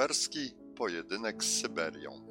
[0.00, 2.26] Koperski, pojedynek z Syberią.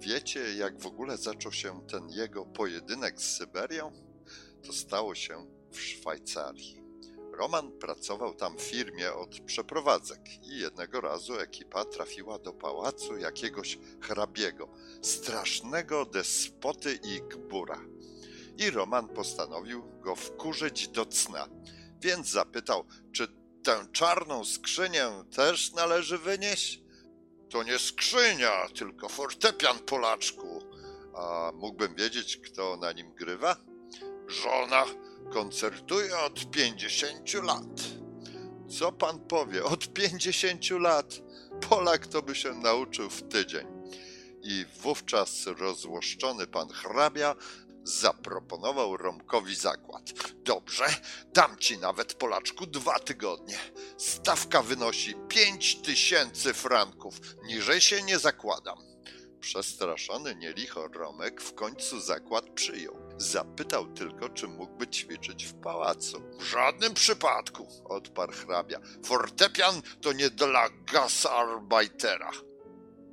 [0.00, 3.92] Wiecie, jak w ogóle zaczął się ten jego pojedynek z Syberią?
[4.66, 6.82] To stało się w Szwajcarii.
[7.32, 13.78] Roman pracował tam w firmie od przeprowadzek i jednego razu ekipa trafiła do pałacu jakiegoś
[14.00, 14.68] hrabiego,
[15.02, 17.80] strasznego despoty i gbura.
[18.56, 21.48] I Roman postanowił go wkurzyć do cna,
[22.00, 23.39] więc zapytał, czy
[23.70, 26.80] tę czarną skrzynię też należy wynieść?
[27.50, 30.62] To nie skrzynia, tylko fortepian Polaczku.
[31.14, 33.56] A mógłbym wiedzieć, kto na nim grywa?
[34.28, 34.84] Żona
[35.32, 37.80] koncertuje od 50 lat.
[38.78, 39.64] Co pan powie?
[39.64, 41.20] Od 50 lat?
[41.68, 43.66] Polak to by się nauczył w tydzień.
[44.42, 47.36] I wówczas rozłoszczony pan hrabia
[47.84, 50.02] zaproponował Romkowi zakład.
[50.44, 50.84] Dobrze,
[51.32, 53.58] dam ci nawet Polaczku dwa tygodnie.
[53.98, 57.14] Stawka wynosi pięć tysięcy franków.
[57.44, 58.78] Niżej się nie zakładam.
[59.40, 62.96] Przestraszony nielicho Romek w końcu zakład przyjął.
[63.16, 66.22] Zapytał tylko, czy mógłby ćwiczyć w pałacu.
[66.38, 68.80] W żadnym przypadku, odparł hrabia.
[69.04, 72.30] Fortepian to nie dla gasarbeitera.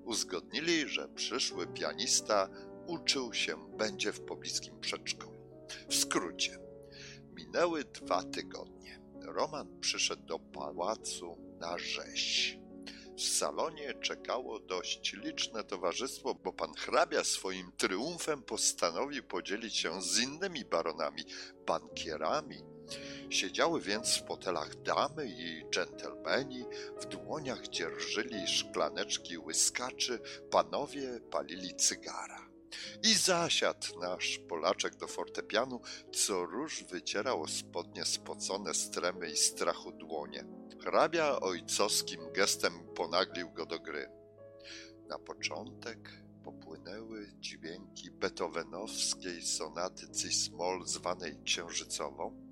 [0.06, 2.50] Uzgodnili, że przyszły pianista
[2.88, 5.38] uczył się będzie w pobliskim przedszkolu.
[5.90, 6.60] W skrócie,
[7.34, 9.00] minęły dwa tygodnie.
[9.22, 12.58] Roman przyszedł do pałacu na rzeź.
[13.18, 20.20] W salonie czekało dość liczne towarzystwo, bo pan hrabia swoim triumfem postanowił podzielić się z
[20.20, 21.24] innymi baronami,
[21.68, 22.64] bankierami.
[23.30, 26.66] Siedziały więc w fotelach damy i dżentelmeni,
[27.02, 30.20] w dłoniach dzierżyli szklaneczki łyskaczy,
[30.52, 32.47] panowie palili cygara.
[33.04, 35.82] I zasiadł nasz Polaczek do fortepianu,
[36.14, 40.46] co róż wycierał o spodnie spocone z tremy i strachu dłonie.
[40.84, 44.10] Hrabia ojcowskim gestem ponaglił go do gry.
[45.10, 46.10] Na początek
[46.44, 52.48] popłynęły dźwięki beethovenowskiej sonaty cis-moll zwanej księżycową,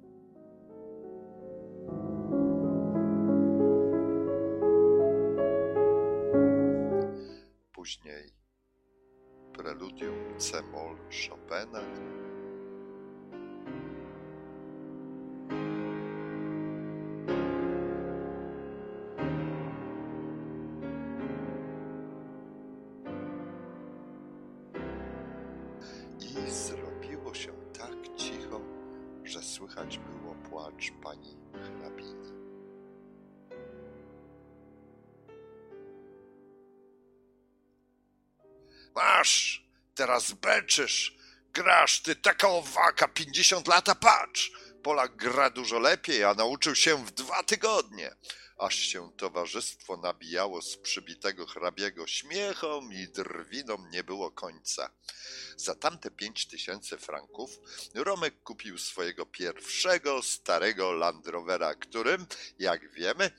[7.73, 8.34] później
[9.65, 11.81] preludium C-moll Chopina,
[26.19, 28.61] i zrobiło się tak cicho,
[29.23, 32.34] że słychać było płacz pani hrabiny.
[38.95, 41.17] Masz, teraz beczysz,
[41.53, 44.51] grasz, ty taka owaka, 50 lata, patrz.
[44.83, 48.15] Polak gra dużo lepiej, a nauczył się w dwa tygodnie.
[48.57, 54.89] Aż się towarzystwo nabijało z przybitego hrabiego śmiechom i drwinom nie było końca.
[55.57, 57.59] Za tamte pięć tysięcy franków
[57.95, 62.25] Romek kupił swojego pierwszego starego Land Rovera, którym,
[62.59, 63.31] jak wiemy,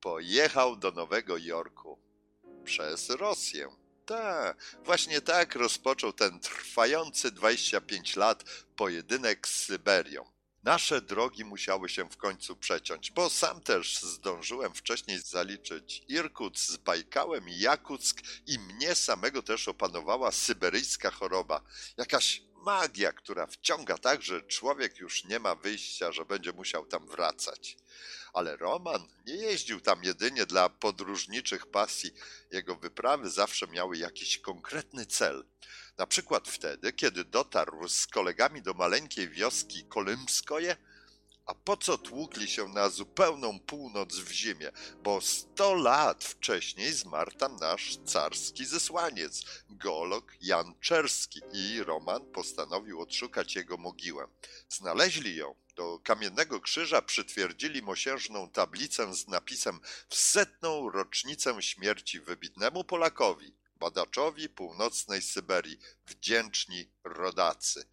[0.00, 1.98] pojechał do Nowego Jorku
[2.64, 3.87] przez Rosję.
[4.08, 8.44] Tak, właśnie tak rozpoczął ten trwający 25 lat
[8.76, 10.24] pojedynek z Syberią.
[10.62, 16.76] Nasze drogi musiały się w końcu przeciąć, bo sam też zdążyłem wcześniej zaliczyć Irkut z
[16.76, 21.60] Bajkałem i Jakuck i mnie samego też opanowała syberyjska choroba.
[21.96, 27.06] Jakaś magia, która wciąga tak, że człowiek już nie ma wyjścia, że będzie musiał tam
[27.06, 27.76] wracać.
[28.32, 32.10] Ale Roman nie jeździł tam jedynie dla podróżniczych pasji.
[32.50, 35.44] Jego wyprawy zawsze miały jakiś konkretny cel.
[35.98, 40.76] Na przykład wtedy, kiedy dotarł z kolegami do maleńkiej wioski Kolymskoje,
[41.48, 44.72] a po co tłukli się na zupełną północ w zimie?
[45.02, 53.00] Bo sto lat wcześniej zmarł tam nasz carski zesłaniec, geolog Jan Czerski i Roman postanowił
[53.00, 54.28] odszukać jego mogiłę.
[54.68, 55.54] Znaleźli ją.
[55.76, 64.48] Do kamiennego krzyża przytwierdzili mosiężną tablicę z napisem w setną rocznicę śmierci wybitnemu Polakowi, badaczowi
[64.48, 67.86] północnej Syberii, wdzięczni rodacy.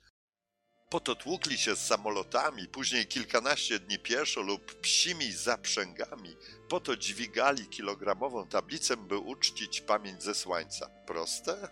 [0.90, 6.36] Po tłukli się z samolotami, później kilkanaście dni pieszo lub psimi zaprzęgami.
[6.70, 10.90] Po to dźwigali kilogramową tablicę, by uczcić pamięć zesłańca.
[11.08, 11.70] Proste?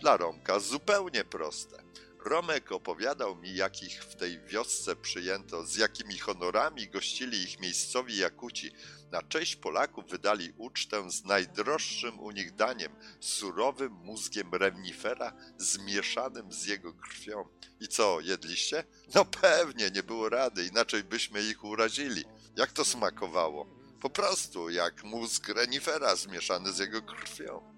[0.00, 1.82] Dla Romka zupełnie proste.
[2.26, 8.70] Romek opowiadał mi, jakich w tej wiosce przyjęto, z jakimi honorami gościli ich miejscowi Jakuci.
[9.10, 16.66] Na cześć Polaków wydali ucztę z najdroższym u nich daniem, surowym mózgiem remnifera zmieszanym z
[16.66, 17.48] jego krwią.
[17.80, 18.84] I co, jedliście?
[19.14, 22.24] No pewnie, nie było rady, inaczej byśmy ich urazili.
[22.56, 23.66] Jak to smakowało?
[24.00, 27.76] Po prostu jak mózg renifera zmieszany z jego krwią.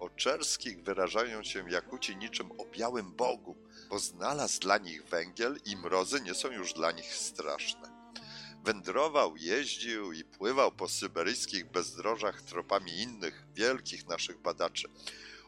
[0.00, 3.56] O czerskich wyrażają się Jakuci niczym o białym Bogu,
[3.90, 7.90] bo znalazł dla nich węgiel i mrozy nie są już dla nich straszne.
[8.64, 14.88] Wędrował, jeździł i pływał po syberyjskich bezdrożach tropami innych wielkich naszych badaczy.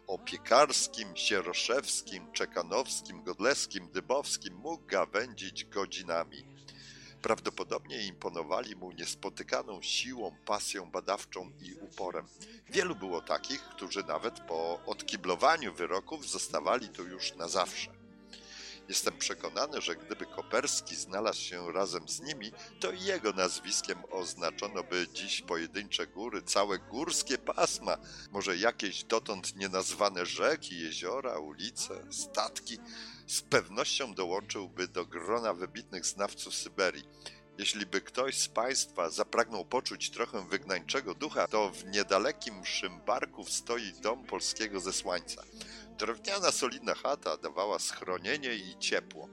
[0.06, 6.44] O piekarskim, sieroszewskim, czekanowskim, godleskim, dybowskim mógł gawędzić godzinami.
[7.22, 12.26] Prawdopodobnie imponowali mu niespotykaną siłą, pasją badawczą i uporem.
[12.70, 18.01] Wielu było takich, którzy nawet po odkiblowaniu wyroków zostawali tu już na zawsze.
[18.88, 25.06] Jestem przekonany, że gdyby Koperski znalazł się razem z nimi, to jego nazwiskiem oznaczono by
[25.12, 27.96] dziś pojedyncze góry, całe górskie pasma,
[28.30, 32.78] może jakieś dotąd nienazwane rzeki, jeziora, ulice, statki.
[33.26, 37.04] Z pewnością dołączyłby do grona wybitnych znawców Syberii.
[37.58, 43.92] Jeśli by ktoś z Państwa zapragnął poczuć trochę wygnańczego ducha, to w niedalekim Szymbarku stoi
[43.92, 45.42] dom polskiego zesłańca.
[45.98, 49.28] Drewniana, solidna chata dawała schronienie i ciepło.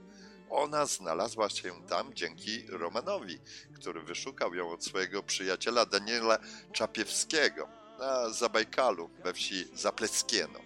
[0.50, 3.38] Ona znalazła się tam dzięki Romanowi,
[3.74, 6.38] który wyszukał ją od swojego przyjaciela Daniela
[6.72, 7.68] Czapiewskiego
[7.98, 10.60] na Zabajkalu we wsi Zapleckieno.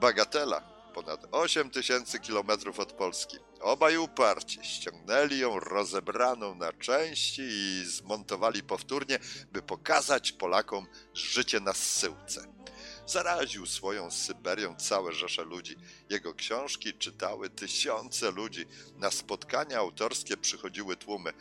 [0.00, 0.60] Bagatela,
[0.94, 3.38] ponad 8 tysięcy kilometrów od Polski.
[3.60, 9.18] Obaj uparci ściągnęli ją rozebraną na części i zmontowali powtórnie,
[9.52, 12.61] by pokazać Polakom życie na zsyłce.
[13.06, 15.76] Zaraził swoją Syberią całe rzesze ludzi.
[16.10, 18.66] Jego książki czytały tysiące ludzi.
[18.96, 21.32] Na spotkania autorskie przychodziły tłumy.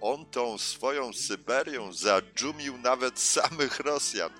[0.00, 4.30] On tą swoją Syberią zadżumił nawet samych Rosjan.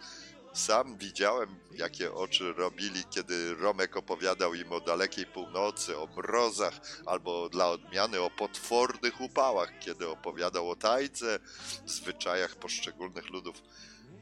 [0.56, 7.48] Sam widziałem, jakie oczy robili, kiedy Romek opowiadał im o dalekiej północy, o mrozach, albo
[7.48, 11.38] dla odmiany o potwornych upałach, kiedy opowiadał o tajce,
[11.86, 13.62] zwyczajach poszczególnych ludów.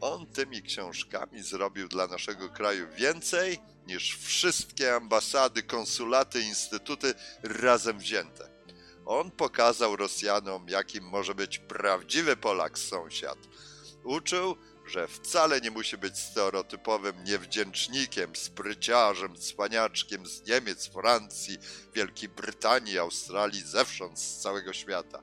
[0.01, 8.51] On tymi książkami zrobił dla naszego kraju więcej niż wszystkie ambasady, konsulaty, instytuty razem wzięte.
[9.07, 13.39] On pokazał Rosjanom, jakim może być prawdziwy Polak sąsiad.
[14.05, 14.57] Uczył,
[14.87, 21.59] że wcale nie musi być stereotypowym niewdzięcznikiem, spryciarzem, cwaniaczkiem z Niemiec, Francji,
[21.95, 25.23] Wielkiej Brytanii, Australii, zewsząd z całego świata.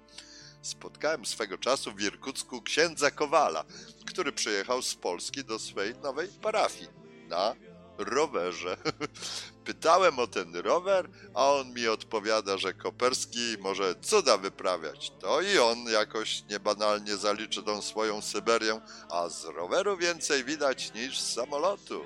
[0.62, 3.64] Spotkałem swego czasu w Irkucku księdza Kowala,
[4.06, 6.88] który przyjechał z Polski do swojej nowej parafii
[7.28, 7.56] na
[7.98, 8.78] rowerze.
[9.66, 15.12] Pytałem o ten rower, a on mi odpowiada, że Koperski może cuda wyprawiać.
[15.20, 21.20] To i on jakoś niebanalnie zaliczy tą swoją Syberię, a z roweru więcej widać niż
[21.20, 22.02] z samolotu.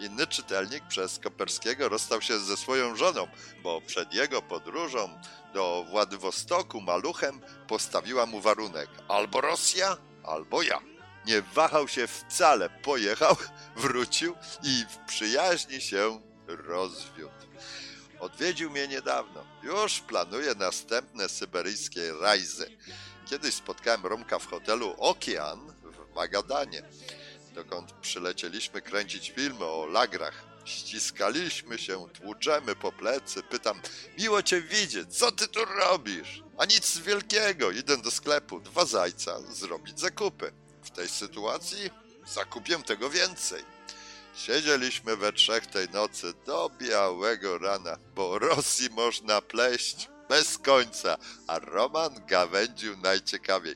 [0.00, 3.28] Inny czytelnik przez Koperskiego rozstał się ze swoją żoną,
[3.62, 5.20] bo przed jego podróżą
[5.54, 10.80] do Władywostoku maluchem postawiła mu warunek albo Rosja, albo ja.
[11.26, 13.36] Nie wahał się wcale, pojechał,
[13.76, 17.34] wrócił i w przyjaźni się rozwiódł.
[18.20, 19.44] Odwiedził mnie niedawno.
[19.62, 22.78] Już planuje następne syberyjskie rajzy.
[23.26, 26.82] Kiedyś spotkałem Romka w hotelu Okean w Magadanie
[27.54, 30.44] dokąd przylecieliśmy kręcić filmy o lagrach.
[30.64, 33.42] Ściskaliśmy się, tłuczemy po plecy.
[33.42, 33.80] Pytam,
[34.18, 36.42] miło cię widzieć, co ty tu robisz?
[36.58, 40.52] A nic wielkiego, idę do sklepu, dwa zajca, zrobić zakupy.
[40.82, 41.90] W tej sytuacji
[42.26, 43.62] zakupię tego więcej.
[44.36, 51.58] Siedzieliśmy we trzech tej nocy do białego rana, bo Rosji można pleść bez końca, a
[51.58, 53.74] Roman gawędził najciekawiej.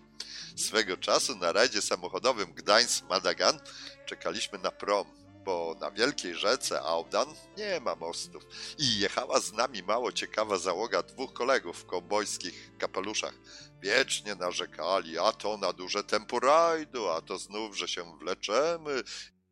[0.59, 3.61] Swego czasu na rajdzie samochodowym Gdańsk-Madagan
[4.07, 5.07] czekaliśmy na prom,
[5.45, 8.43] bo na wielkiej rzece Audan nie ma mostów
[8.79, 13.35] i jechała z nami mało ciekawa załoga dwóch kolegów w kowbojskich kapeluszach.
[13.81, 19.03] Wiecznie narzekali, a to na duże tempo rajdu, a to znów, że się wleczemy.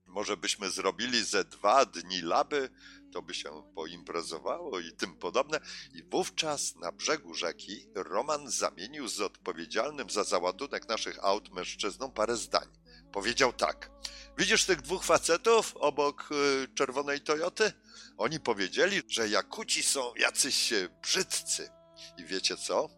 [0.06, 2.70] Może byśmy zrobili ze dwa dni laby,
[3.16, 5.60] to by się poimprezowało i tym podobne.
[5.94, 12.36] I wówczas na brzegu rzeki Roman zamienił z odpowiedzialnym za załadunek naszych aut mężczyzną parę
[12.36, 12.68] zdań.
[13.12, 13.90] Powiedział tak:
[14.38, 16.28] Widzisz tych dwóch facetów obok
[16.64, 17.72] y, czerwonej Toyoty?
[18.18, 21.70] Oni powiedzieli, że Jakuci są jacyś brzydcy.
[22.18, 22.88] I wiecie co?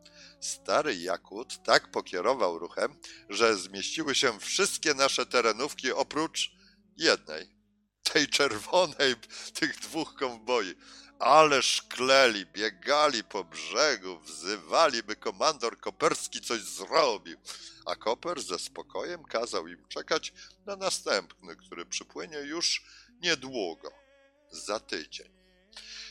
[0.41, 2.97] Stary Jakut tak pokierował ruchem,
[3.29, 6.51] że zmieściły się wszystkie nasze terenówki oprócz
[6.97, 7.58] jednej.
[8.13, 9.15] Tej czerwonej,
[9.55, 10.75] tych dwóch kowboi.
[11.19, 17.39] Ale szkleli, biegali po brzegu, wzywali, by komandor Koperski coś zrobił.
[17.87, 20.33] A Koper ze spokojem kazał im czekać
[20.67, 22.85] na następny, który przypłynie już
[23.21, 23.93] niedługo,
[24.51, 25.39] za tydzień.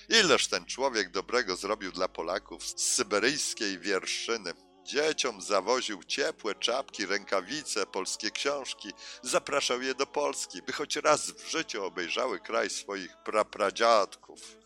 [0.10, 4.54] Ileż ten człowiek dobrego zrobił dla Polaków z syberyjskiej wierszyny.
[4.88, 8.92] Dzieciom zawoził ciepłe czapki, rękawice, polskie książki.
[9.22, 14.58] Zapraszał je do Polski, by choć raz w życiu obejrzały kraj swoich prapradziadków.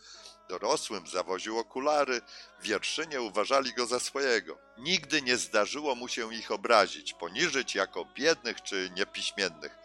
[0.50, 2.22] Dorosłym zawoził okulary,
[2.62, 4.58] wierszynie uważali go za swojego.
[4.78, 9.78] Nigdy nie zdarzyło mu się ich obrazić, poniżyć jako biednych czy niepiśmiennych.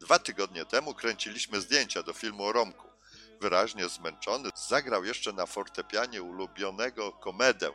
[0.00, 2.91] Dwa tygodnie temu kręciliśmy zdjęcia do filmu o Romku.
[3.42, 7.70] Wyraźnie zmęczony, zagrał jeszcze na fortepianie ulubionego komedę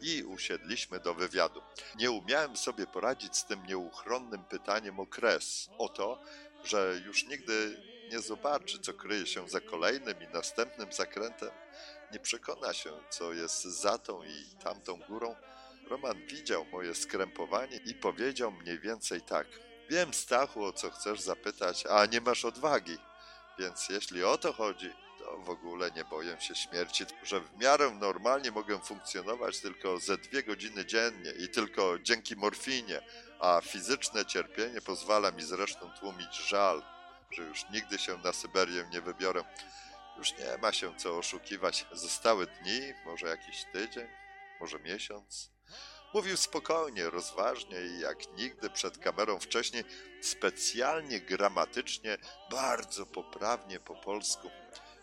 [0.00, 1.62] i usiedliśmy do wywiadu.
[1.96, 6.22] Nie umiałem sobie poradzić z tym nieuchronnym pytaniem o kres, o to,
[6.64, 11.50] że już nigdy nie zobaczy, co kryje się za kolejnym i następnym zakrętem,
[12.12, 15.36] nie przekona się, co jest za tą i tamtą górą.
[15.90, 19.46] Roman widział moje skrępowanie i powiedział mniej więcej tak.
[19.90, 22.98] Wiem, Stachu, o co chcesz zapytać, a nie masz odwagi.
[23.58, 27.90] Więc jeśli o to chodzi, to w ogóle nie boję się śmierci, że w miarę
[27.90, 33.00] normalnie mogę funkcjonować tylko ze dwie godziny dziennie i tylko dzięki morfinie,
[33.40, 36.82] a fizyczne cierpienie pozwala mi zresztą tłumić żal,
[37.30, 39.44] że już nigdy się na Syberię nie wybiorę.
[40.16, 41.86] Już nie ma się co oszukiwać.
[41.92, 44.06] Zostały dni, może jakiś tydzień,
[44.60, 45.50] może miesiąc.
[46.14, 49.84] Mówił spokojnie, rozważnie i jak nigdy przed kamerą wcześniej,
[50.22, 52.18] specjalnie gramatycznie,
[52.50, 54.50] bardzo poprawnie po polsku.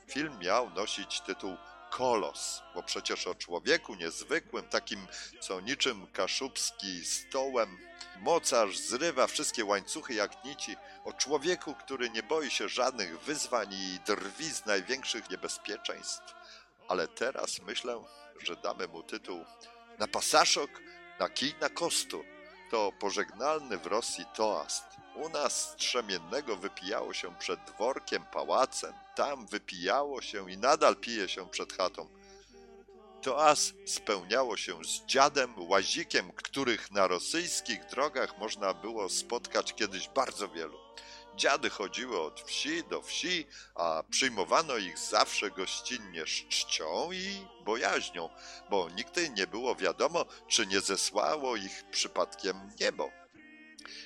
[0.08, 1.58] Film miał nosić tytuł
[1.89, 5.08] Kolos, bo przecież o człowieku niezwykłym, takim
[5.39, 7.77] co niczym kaszubski stołem,
[8.20, 10.75] mocarz zrywa wszystkie łańcuchy jak nici,
[11.06, 16.34] o człowieku, który nie boi się żadnych wyzwań i drwi z największych niebezpieczeństw.
[16.88, 18.03] Ale teraz myślę,
[18.44, 19.46] że damy mu tytuł
[20.00, 20.70] na pasaszok,
[21.21, 22.23] na kij na kostu.
[22.71, 24.83] To pożegnalny w Rosji toast.
[25.15, 31.49] U nas strzemiennego wypijało się przed dworkiem, pałacem, tam wypijało się i nadal pije się
[31.49, 32.07] przed chatą.
[33.21, 40.49] Toas spełniało się z dziadem, łazikiem, których na rosyjskich drogach można było spotkać kiedyś bardzo
[40.49, 40.77] wielu.
[41.35, 48.29] Dziady chodziły od wsi do wsi, a przyjmowano ich zawsze gościnnie z czcią i bojaźnią,
[48.69, 53.11] bo nigdy nie było wiadomo, czy nie zesłało ich przypadkiem niebo.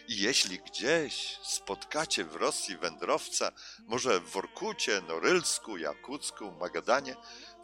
[0.07, 7.15] I jeśli gdzieś spotkacie w Rosji wędrowca, może w Workucie, Norylsku, Jakucku, Magadanie,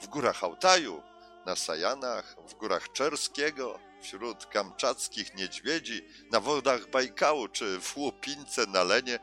[0.01, 1.03] w górach Altaju,
[1.46, 8.84] na Sajanach, w górach Czerskiego, wśród kamczackich niedźwiedzi, na wodach Bajkału czy w Łupince na
[8.84, 9.20] Lenie,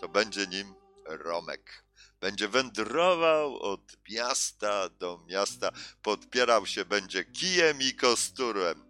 [0.00, 0.74] to będzie nim
[1.04, 1.84] Romek.
[2.20, 5.70] Będzie wędrował od miasta do miasta,
[6.02, 8.84] podpierał się będzie kijem i kosturem.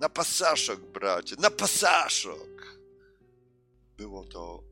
[0.00, 2.78] Na pasaszok, bracie, na pasaszok!
[3.96, 4.62] Było to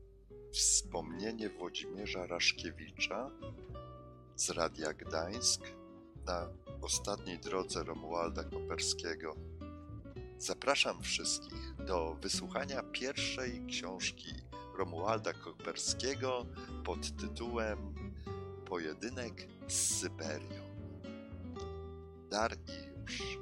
[0.53, 3.31] wspomnienie Włodzimierza Raszkiewicza
[4.35, 5.61] z Radia Gdańsk
[6.25, 6.49] na
[6.81, 9.35] ostatniej drodze Romualda Koperskiego.
[10.39, 14.33] Zapraszam wszystkich do wysłuchania pierwszej książki
[14.77, 16.45] Romualda Koperskiego
[16.85, 17.95] pod tytułem
[18.65, 20.63] Pojedynek z Syberią.
[22.29, 23.39] Dar i już.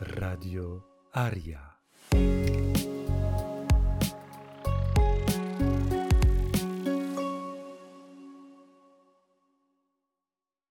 [0.00, 0.80] Radio
[1.12, 1.67] Aria.